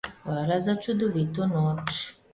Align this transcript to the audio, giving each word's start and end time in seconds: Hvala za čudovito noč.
Hvala 0.27 0.57
za 0.67 0.75
čudovito 0.87 1.49
noč. 1.55 2.05